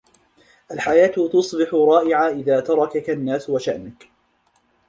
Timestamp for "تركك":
2.59-3.09